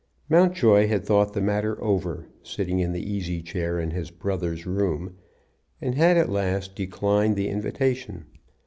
[0.29, 5.15] Mountjoy had thought the matter over, sitting in the easy chair in his brother's room,
[5.79, 8.25] and had at last declined the invitation.